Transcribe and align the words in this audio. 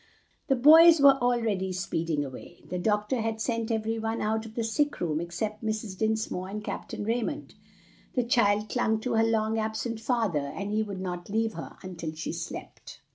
The 0.47 0.55
boys 0.55 0.99
were 0.99 1.19
already 1.21 1.71
speeding 1.71 2.25
away. 2.25 2.63
The 2.67 2.79
doctor 2.79 3.21
had 3.21 3.39
sent 3.39 3.69
every 3.69 3.99
one 3.99 4.19
out 4.19 4.47
of 4.47 4.55
the 4.55 4.63
sick 4.63 4.99
room 4.99 5.21
except 5.21 5.63
Mrs. 5.63 5.95
Dinsmore 5.95 6.49
and 6.49 6.63
Captain 6.63 7.03
Raymond. 7.03 7.53
The 8.15 8.23
child 8.23 8.67
clung 8.67 8.99
to 9.01 9.13
her 9.13 9.23
long 9.23 9.59
absent 9.59 9.99
father, 9.99 10.51
and 10.55 10.71
he 10.71 10.81
would 10.81 11.01
not 11.01 11.29
leave 11.29 11.53
her 11.53 11.77
until 11.83 12.15
she 12.15 12.33
slept. 12.33 12.99